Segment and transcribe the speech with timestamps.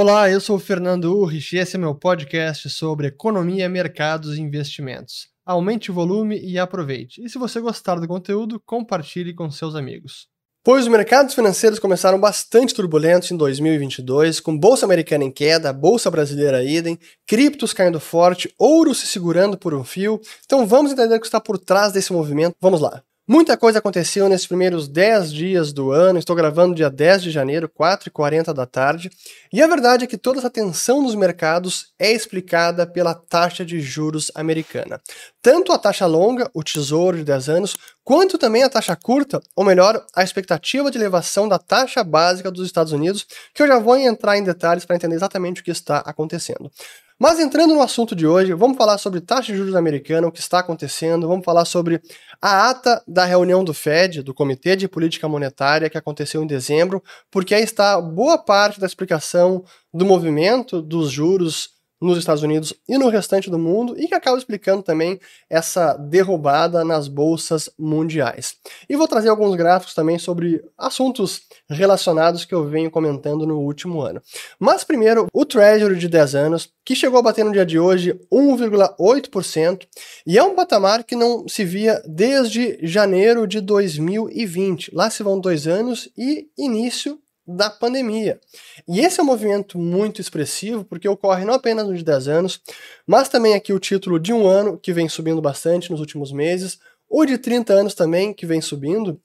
[0.00, 4.40] Olá, eu sou o Fernando Urrich e esse é meu podcast sobre economia, mercados e
[4.40, 5.26] investimentos.
[5.44, 7.20] Aumente o volume e aproveite.
[7.20, 10.28] E se você gostar do conteúdo, compartilhe com seus amigos.
[10.62, 16.08] Pois os mercados financeiros começaram bastante turbulentos em 2022, com bolsa americana em queda, bolsa
[16.08, 20.20] brasileira idem, criptos caindo forte, ouro se segurando por um fio.
[20.44, 22.54] Então vamos entender o que está por trás desse movimento.
[22.60, 23.02] Vamos lá.
[23.30, 26.18] Muita coisa aconteceu nesses primeiros 10 dias do ano.
[26.18, 29.10] Estou gravando dia 10 de janeiro, 4h40 da tarde.
[29.52, 33.82] E a verdade é que toda essa tensão nos mercados é explicada pela taxa de
[33.82, 34.98] juros americana.
[35.42, 39.62] Tanto a taxa longa, o tesouro de 10 anos, quanto também a taxa curta, ou
[39.62, 43.98] melhor, a expectativa de elevação da taxa básica dos Estados Unidos, que eu já vou
[43.98, 46.72] entrar em detalhes para entender exatamente o que está acontecendo.
[47.18, 50.38] Mas entrando no assunto de hoje, vamos falar sobre taxa de juros americana, o que
[50.38, 52.00] está acontecendo, vamos falar sobre
[52.40, 57.02] a ata da reunião do Fed, do Comitê de Política Monetária, que aconteceu em dezembro,
[57.28, 62.96] porque aí está boa parte da explicação do movimento dos juros nos Estados Unidos e
[62.96, 65.18] no restante do mundo e que acaba explicando também
[65.50, 68.54] essa derrubada nas bolsas mundiais.
[68.88, 74.00] E vou trazer alguns gráficos também sobre assuntos relacionados que eu venho comentando no último
[74.00, 74.22] ano.
[74.58, 78.18] Mas primeiro, o Treasury de 10 anos, que chegou a bater no dia de hoje
[78.32, 79.86] 1,8%,
[80.26, 84.94] e é um patamar que não se via desde janeiro de 2020.
[84.94, 87.18] Lá se vão dois anos e início
[87.48, 88.38] da pandemia.
[88.86, 92.60] E esse é um movimento muito expressivo, porque ocorre não apenas nos 10 anos,
[93.06, 96.78] mas também aqui o título de um ano, que vem subindo bastante nos últimos meses,
[97.08, 99.18] o de 30 anos também, que vem subindo.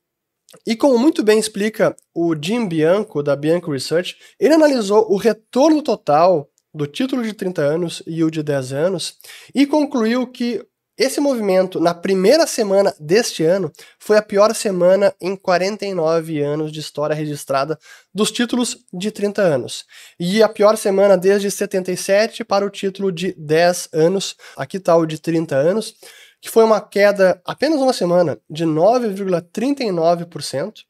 [0.65, 5.81] E como muito bem explica o Jim Bianco, da Bianco Research, ele analisou o retorno
[5.81, 9.17] total do título de 30 anos e o de 10 anos
[9.53, 10.65] e concluiu que
[10.97, 16.79] esse movimento, na primeira semana deste ano, foi a pior semana em 49 anos de
[16.79, 17.79] história registrada
[18.13, 19.85] dos títulos de 30 anos.
[20.19, 24.35] E a pior semana desde 77 para o título de 10 anos.
[24.55, 25.95] Aqui está o de 30 anos,
[26.39, 30.83] que foi uma queda apenas uma semana de 9,39%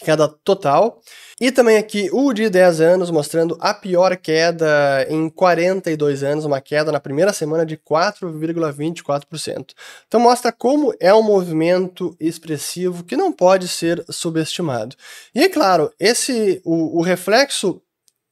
[0.00, 1.00] queda total.
[1.40, 6.60] E também aqui o de 10 anos, mostrando a pior queda em 42 anos, uma
[6.60, 9.72] queda na primeira semana de 4,24%.
[10.06, 14.96] Então mostra como é um movimento expressivo que não pode ser subestimado.
[15.34, 17.80] E é claro, esse o, o reflexo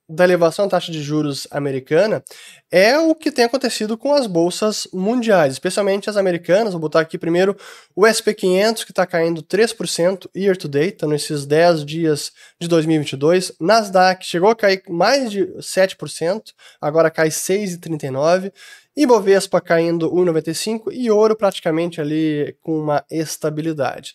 [0.08, 2.22] da elevação da taxa de juros americana
[2.70, 6.72] é o que tem acontecido com as bolsas mundiais, especialmente as americanas.
[6.72, 7.56] Vou botar aqui primeiro
[7.94, 13.52] o SP500, que está caindo 3% year to date, tá nesses 10 dias de 2022.
[13.60, 18.52] Nasdaq chegou a cair mais de 7%, agora cai 6,39%.
[18.96, 24.14] Ibovespa caindo 1,95 e ouro praticamente ali com uma estabilidade.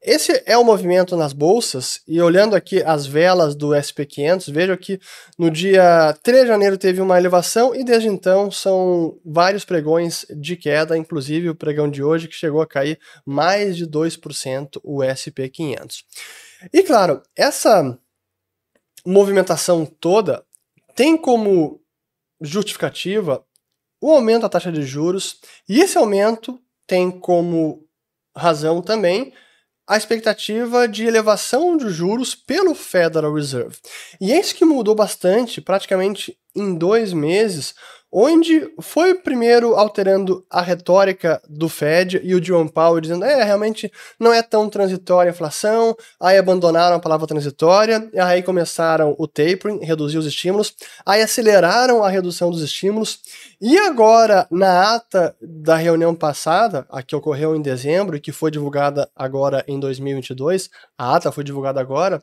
[0.00, 5.00] Esse é o movimento nas bolsas, e olhando aqui as velas do SP500, vejo que
[5.36, 10.56] no dia 3 de janeiro teve uma elevação e desde então são vários pregões de
[10.56, 16.04] queda, inclusive o pregão de hoje que chegou a cair mais de 2% o SP500.
[16.72, 17.98] E claro, essa
[19.04, 20.44] movimentação toda
[20.94, 21.82] tem como
[22.40, 23.44] justificativa
[24.00, 27.84] o aumento da taxa de juros, e esse aumento tem como
[28.36, 29.32] razão também
[29.88, 33.76] a expectativa de elevação de juros pelo Federal Reserve.
[34.20, 37.74] E é isso que mudou bastante, praticamente em dois meses,
[38.10, 43.92] onde foi primeiro alterando a retórica do Fed e o Jerome Powell dizendo, é, realmente
[44.18, 49.84] não é tão transitória a inflação, aí abandonaram a palavra transitória, aí começaram o tapering,
[49.84, 50.74] reduzir os estímulos,
[51.04, 53.20] aí aceleraram a redução dos estímulos,
[53.60, 58.50] e agora, na ata da reunião passada, a que ocorreu em dezembro e que foi
[58.50, 62.22] divulgada agora em 2022, a ata foi divulgada agora,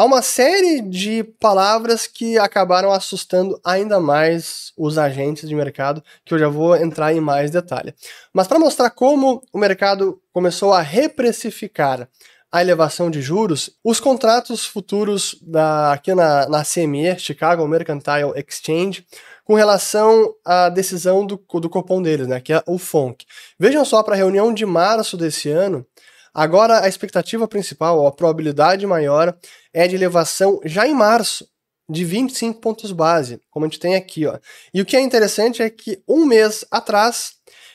[0.00, 6.32] há uma série de palavras que acabaram assustando ainda mais os agentes de mercado, que
[6.32, 7.94] eu já vou entrar em mais detalhe.
[8.32, 12.08] Mas para mostrar como o mercado começou a reprecificar
[12.50, 19.06] a elevação de juros, os contratos futuros da, aqui na, na CME, Chicago Mercantile Exchange,
[19.44, 23.26] com relação à decisão do, do cupom deles, né, que é o FONC.
[23.58, 25.86] Vejam só, para a reunião de março desse ano,
[26.34, 29.36] Agora, a expectativa principal, a probabilidade maior,
[29.72, 31.46] é de elevação já em março,
[31.90, 34.24] de 25 pontos base, como a gente tem aqui.
[34.26, 34.38] Ó.
[34.72, 37.32] E o que é interessante é que um mês atrás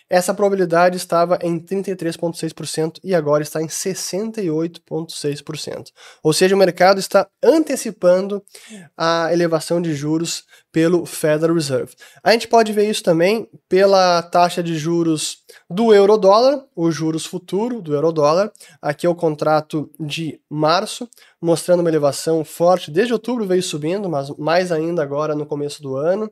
[0.10, 5.92] essa probabilidade estava em 33,6% e agora está em 68,6%.
[6.24, 8.42] Ou seja, o mercado está antecipando
[8.96, 11.96] a elevação de juros pelo Federal Reserve.
[12.24, 17.82] A gente pode ver isso também pela taxa de juros do euro-dólar, os juros futuro
[17.82, 18.52] do euro-dólar.
[18.82, 21.10] Aqui é o contrato de março,
[21.42, 22.92] mostrando uma elevação forte.
[22.92, 26.30] Desde outubro veio subindo, mas mais ainda agora no começo do ano.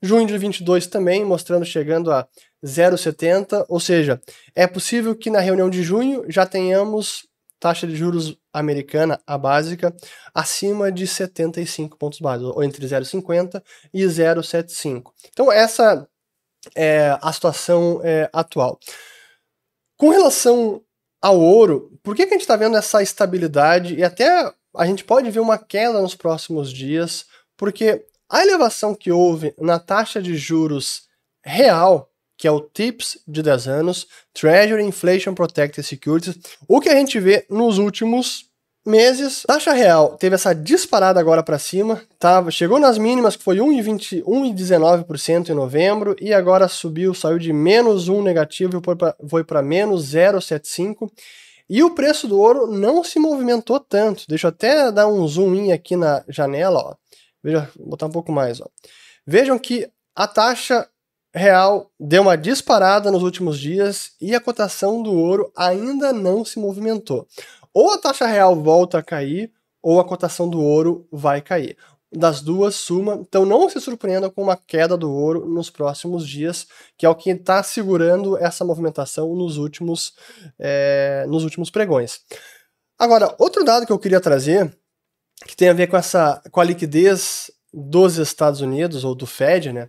[0.00, 2.26] Junho de 22 também, mostrando chegando a
[2.64, 4.20] 0,70, ou seja,
[4.54, 7.26] é possível que na reunião de junho já tenhamos
[7.60, 9.94] taxa de juros americana, a básica,
[10.34, 13.62] acima de 75 pontos básicos, ou entre 0,50
[13.92, 15.10] e 0,75.
[15.32, 16.08] Então, essa
[16.74, 18.78] é a situação é, atual.
[19.96, 20.82] Com relação
[21.20, 25.04] ao ouro, por que, que a gente está vendo essa estabilidade e até a gente
[25.04, 27.26] pode ver uma queda nos próximos dias?
[27.56, 31.08] Porque a elevação que houve na taxa de juros
[31.44, 32.07] real,
[32.38, 36.38] que é o TIPS de 10 anos, Treasury Inflation Protected Securities,
[36.68, 38.46] o que a gente vê nos últimos
[38.86, 43.58] meses, taxa real teve essa disparada agora para cima, tava, chegou nas mínimas que foi
[43.58, 50.14] 1,19% em novembro e agora subiu, saiu de menos 1 negativo e foi para menos
[50.14, 51.10] 0,75%.
[51.70, 54.24] E o preço do ouro não se movimentou tanto.
[54.26, 56.94] Deixa eu até dar um zoom in aqui na janela, ó.
[57.44, 58.58] Veja, botar um pouco mais.
[58.58, 58.66] Ó.
[59.26, 59.86] Vejam que
[60.16, 60.88] a taxa
[61.38, 66.58] real deu uma disparada nos últimos dias e a cotação do ouro ainda não se
[66.58, 67.26] movimentou.
[67.72, 69.52] Ou a taxa real volta a cair,
[69.82, 71.76] ou a cotação do ouro vai cair.
[72.10, 73.16] Das duas, suma.
[73.16, 77.14] Então não se surpreenda com uma queda do ouro nos próximos dias, que é o
[77.14, 80.14] que está segurando essa movimentação nos últimos,
[80.58, 82.20] é, nos últimos pregões.
[82.98, 84.76] Agora, outro dado que eu queria trazer
[85.46, 89.72] que tem a ver com essa com a liquidez dos Estados Unidos ou do Fed,
[89.72, 89.88] né?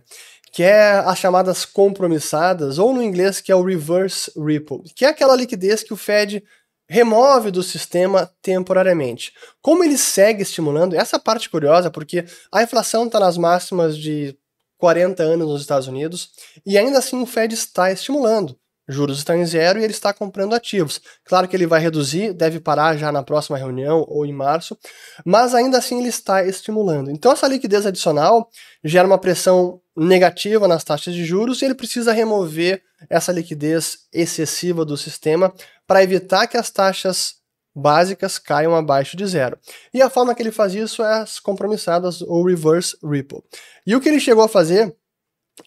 [0.52, 5.08] Que é as chamadas compromissadas, ou no inglês que é o reverse repo, que é
[5.08, 6.42] aquela liquidez que o Fed
[6.88, 9.32] remove do sistema temporariamente.
[9.62, 14.36] Como ele segue estimulando, essa parte curiosa, porque a inflação está nas máximas de
[14.76, 16.30] 40 anos nos Estados Unidos
[16.66, 18.58] e ainda assim o Fed está estimulando
[18.90, 21.00] juros estão em zero e ele está comprando ativos.
[21.24, 24.76] Claro que ele vai reduzir, deve parar já na próxima reunião ou em março,
[25.24, 27.10] mas ainda assim ele está estimulando.
[27.10, 28.48] Então essa liquidez adicional
[28.84, 34.84] gera uma pressão negativa nas taxas de juros e ele precisa remover essa liquidez excessiva
[34.84, 35.52] do sistema
[35.86, 37.34] para evitar que as taxas
[37.74, 39.58] básicas caiam abaixo de zero.
[39.92, 43.44] E a forma que ele faz isso é as compromissadas ou reverse repo.
[43.86, 44.94] E o que ele chegou a fazer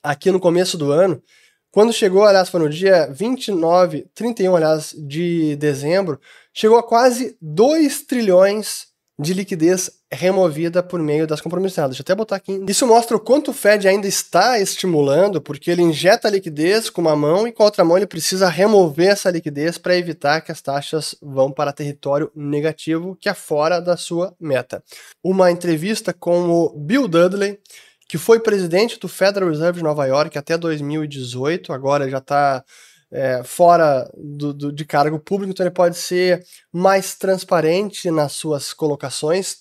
[0.01, 1.21] aqui no começo do ano
[1.73, 6.19] quando chegou, aliás, foi no dia 29, 31, aliás, de dezembro,
[6.53, 11.91] chegou a quase 2 trilhões de liquidez removida por meio das compromissadas.
[11.91, 12.63] Deixa eu até botar aqui.
[12.67, 17.15] Isso mostra o quanto o Fed ainda está estimulando, porque ele injeta liquidez com uma
[17.15, 20.61] mão e com a outra mão ele precisa remover essa liquidez para evitar que as
[20.61, 24.83] taxas vão para território negativo, que é fora da sua meta.
[25.23, 27.59] Uma entrevista com o Bill Dudley,
[28.07, 32.63] que foi presidente do Federal Reserve de Nova York até 2018, agora já está
[33.13, 38.73] é, fora do, do, de cargo público, então ele pode ser mais transparente nas suas
[38.73, 39.57] colocações.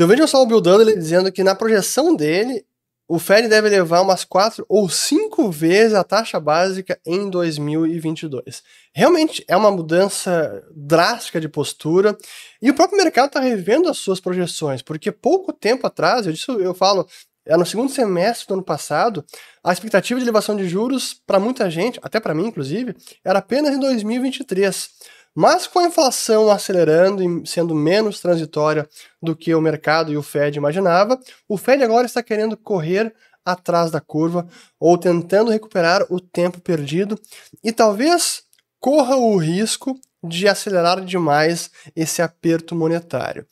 [0.00, 2.64] Então vejam só o Bill Dudley dizendo que na projeção dele,
[3.06, 8.62] o Fed deve levar umas quatro ou cinco vezes a taxa básica em 2022.
[8.94, 12.16] Realmente é uma mudança drástica de postura
[12.62, 16.48] e o próprio mercado está revendo as suas projeções, porque pouco tempo atrás, eu, disse,
[16.48, 17.06] eu falo,
[17.44, 19.22] é, no segundo semestre do ano passado,
[19.62, 23.74] a expectativa de elevação de juros para muita gente, até para mim inclusive, era apenas
[23.74, 24.88] em 2023.
[25.34, 28.88] Mas com a inflação acelerando e sendo menos transitória
[29.22, 31.18] do que o mercado e o Fed imaginava,
[31.48, 34.46] o Fed agora está querendo correr atrás da curva
[34.78, 37.18] ou tentando recuperar o tempo perdido
[37.62, 38.42] e talvez
[38.78, 43.46] corra o risco de acelerar demais esse aperto monetário.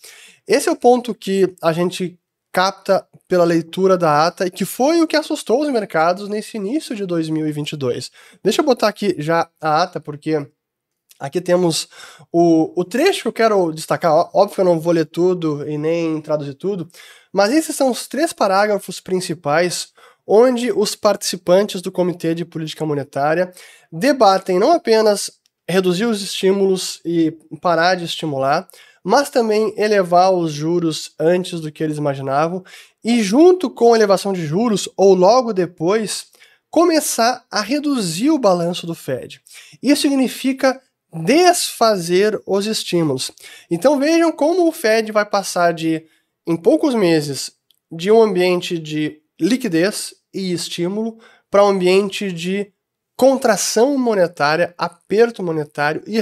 [0.47, 2.19] Esse é o ponto que a gente
[2.53, 6.97] capta pela leitura da ata e que foi o que assustou os mercados nesse início
[6.97, 8.11] de 2022.
[8.43, 10.47] Deixa eu botar aqui já a ata, porque
[11.19, 11.89] aqui temos
[12.33, 14.13] o, o trecho que eu quero destacar.
[14.33, 16.89] Óbvio que eu não vou ler tudo e nem traduzir tudo,
[17.33, 19.93] mas esses são os três parágrafos principais
[20.27, 23.51] onde os participantes do Comitê de Política Monetária
[23.91, 25.31] debatem não apenas
[25.67, 28.69] reduzir os estímulos e parar de estimular,
[29.03, 32.63] mas também elevar os juros antes do que eles imaginavam
[33.03, 36.27] e, junto com a elevação de juros, ou logo depois,
[36.71, 39.41] começar a reduzir o balanço do Fed.
[39.83, 40.81] Isso significa
[41.13, 43.31] desfazer os estímulos.
[43.71, 46.05] Então vejam como o Fed vai passar de,
[46.47, 47.53] em poucos meses,
[47.91, 51.19] de um ambiente de liquidez e estímulo
[51.51, 52.73] para um ambiente de
[53.17, 56.19] contração monetária, aperto monetário e,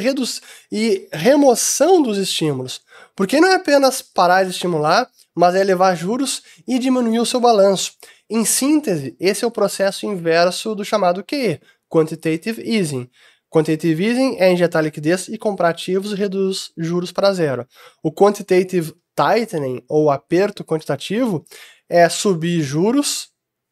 [0.72, 2.80] e remoção dos estímulos.
[3.14, 7.38] Porque não é apenas parar de estimular, mas é elevar juros e diminuir o seu
[7.38, 7.92] balanço.
[8.30, 13.10] Em síntese, esse é o processo inverso do chamado QE, Quantitative Easing.
[13.50, 17.66] Quantitative easing é injetar liquidez e comprar ativos e reduz juros para zero.
[18.02, 21.44] O quantitative tightening, ou aperto quantitativo,
[21.88, 23.30] é subir juros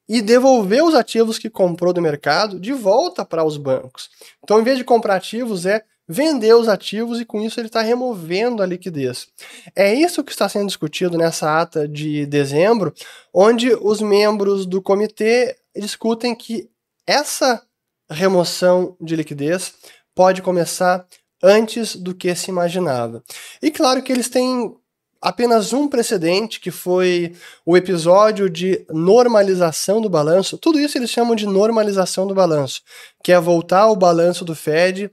[0.09, 4.11] e devolver os ativos que comprou do mercado de volta para os bancos.
[4.43, 7.81] Então, em vez de comprar ativos, é vender os ativos e com isso ele está
[7.81, 9.27] removendo a liquidez.
[9.75, 12.93] É isso que está sendo discutido nessa ata de dezembro,
[13.33, 16.69] onde os membros do comitê discutem que
[17.07, 17.63] essa
[18.11, 19.75] remoção de liquidez
[20.15, 21.07] pode começar
[21.43, 23.23] antes do que se imaginava.
[23.63, 24.75] E claro que eles têm
[25.21, 27.35] apenas um precedente, que foi
[27.65, 30.59] o episódio de normalização do balanço.
[30.59, 32.83] Tudo isso eles chamam de normalização do balanço,
[33.23, 35.11] que é voltar o balanço do Fed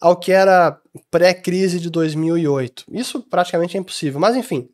[0.00, 0.80] ao que era
[1.10, 2.84] pré-crise de 2008.
[2.92, 4.68] Isso praticamente é impossível, mas enfim,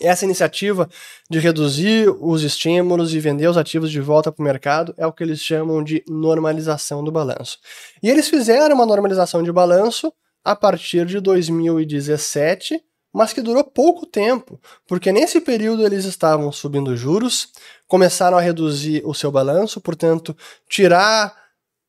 [0.00, 0.88] essa iniciativa
[1.30, 5.12] de reduzir os estímulos e vender os ativos de volta para o mercado é o
[5.12, 7.58] que eles chamam de normalização do balanço.
[8.02, 10.12] E eles fizeram uma normalização de balanço
[10.44, 12.80] a partir de 2017,
[13.12, 17.48] mas que durou pouco tempo, porque nesse período eles estavam subindo juros,
[17.86, 20.36] começaram a reduzir o seu balanço, portanto,
[20.68, 21.34] tirar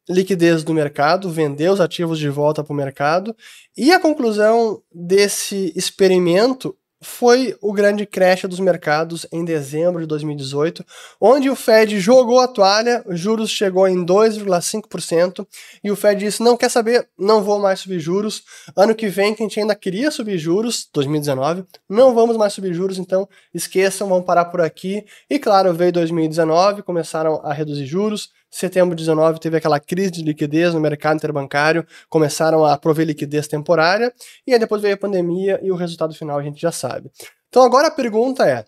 [0.10, 3.36] liquidez do mercado, vender os ativos de volta para o mercado,
[3.76, 10.84] e a conclusão desse experimento foi o grande crash dos mercados em dezembro de 2018,
[11.22, 15.48] onde o Fed jogou a toalha, juros chegou em 2,5%
[15.84, 18.44] e o Fed disse: "Não quer saber, não vou mais subir juros.
[18.76, 22.74] Ano que vem que a gente ainda queria subir juros, 2019, não vamos mais subir
[22.74, 25.06] juros, então esqueçam, vamos parar por aqui".
[25.30, 30.24] E claro, veio 2019, começaram a reduzir juros, Setembro de 19 teve aquela crise de
[30.24, 34.14] liquidez no mercado interbancário, começaram a prover liquidez temporária,
[34.46, 37.12] e aí depois veio a pandemia e o resultado final a gente já sabe.
[37.50, 38.66] Então agora a pergunta é: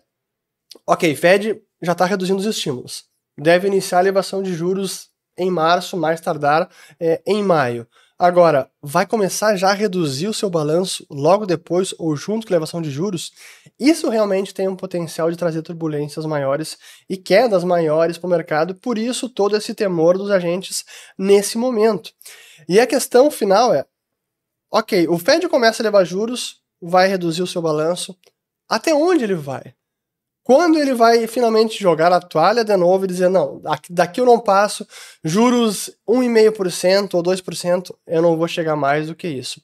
[0.86, 3.04] ok, Fed já está reduzindo os estímulos,
[3.38, 6.68] deve iniciar a elevação de juros em março, mais tardar
[7.00, 7.86] é, em maio.
[8.22, 12.54] Agora, vai começar já a reduzir o seu balanço logo depois ou junto com a
[12.54, 13.32] elevação de juros?
[13.78, 16.76] Isso realmente tem um potencial de trazer turbulências maiores
[17.08, 20.84] e quedas maiores para o mercado, por isso todo esse temor dos agentes
[21.18, 22.12] nesse momento.
[22.68, 23.86] E a questão final é:
[24.70, 28.14] ok, o Fed começa a levar juros, vai reduzir o seu balanço,
[28.68, 29.74] até onde ele vai?
[30.42, 34.40] Quando ele vai finalmente jogar a toalha de novo e dizer, não, daqui eu não
[34.40, 34.86] passo,
[35.22, 39.60] juros 1,5% ou 2%, eu não vou chegar mais do que isso.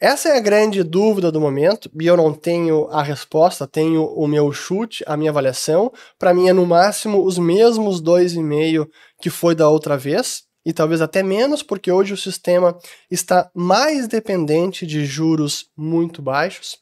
[0.00, 4.26] Essa é a grande dúvida do momento, e eu não tenho a resposta, tenho o
[4.26, 5.92] meu chute, a minha avaliação.
[6.18, 8.88] Para mim é no máximo os mesmos 2,5
[9.20, 12.76] que foi da outra vez, e talvez até menos, porque hoje o sistema
[13.08, 16.78] está mais dependente de juros muito baixos.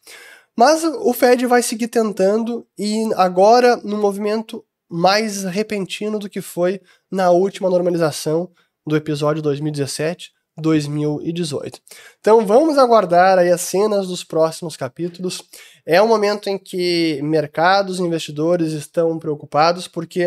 [0.61, 6.83] Mas o Fed vai seguir tentando e agora no movimento mais repentino do que foi
[7.11, 8.51] na última normalização
[8.87, 10.31] do episódio 2017.
[10.59, 11.81] 2018.
[12.19, 15.43] Então vamos aguardar aí as cenas dos próximos capítulos.
[15.87, 20.27] É um momento em que mercados e investidores estão preocupados porque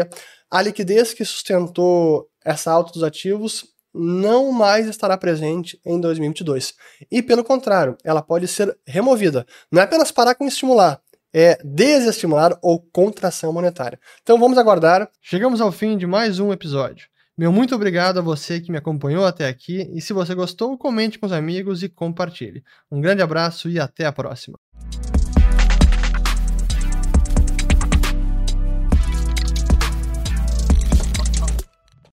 [0.50, 6.73] a liquidez que sustentou essa alta dos ativos não mais estará presente em 2022.
[7.12, 9.45] E pelo contrário, ela pode ser removida.
[9.71, 11.00] Não é apenas parar com estimular,
[11.33, 14.00] é desestimular ou contração monetária.
[14.21, 15.09] Então vamos aguardar.
[15.21, 17.07] Chegamos ao fim de mais um episódio.
[17.35, 21.17] Meu muito obrigado a você que me acompanhou até aqui e se você gostou, comente
[21.17, 22.63] com os amigos e compartilhe.
[22.91, 24.62] Um grande abraço e até a próxima.